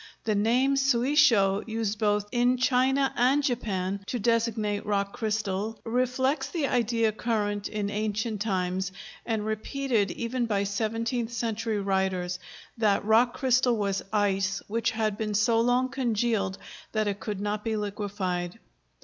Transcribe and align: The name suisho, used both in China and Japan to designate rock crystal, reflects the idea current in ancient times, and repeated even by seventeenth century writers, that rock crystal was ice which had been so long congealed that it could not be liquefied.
The 0.23 0.33
name 0.33 0.73
suisho, 0.77 1.61
used 1.69 1.99
both 1.99 2.25
in 2.31 2.57
China 2.57 3.13
and 3.15 3.43
Japan 3.43 3.99
to 4.07 4.17
designate 4.17 4.83
rock 4.83 5.13
crystal, 5.13 5.79
reflects 5.83 6.49
the 6.49 6.65
idea 6.65 7.11
current 7.11 7.67
in 7.67 7.91
ancient 7.91 8.41
times, 8.41 8.91
and 9.27 9.45
repeated 9.45 10.09
even 10.09 10.47
by 10.47 10.63
seventeenth 10.63 11.31
century 11.31 11.79
writers, 11.79 12.39
that 12.79 13.05
rock 13.05 13.35
crystal 13.35 13.77
was 13.77 14.01
ice 14.11 14.63
which 14.67 14.89
had 14.89 15.19
been 15.19 15.35
so 15.35 15.59
long 15.61 15.87
congealed 15.87 16.57
that 16.93 17.07
it 17.07 17.19
could 17.19 17.39
not 17.39 17.63
be 17.63 17.75
liquefied. 17.77 18.57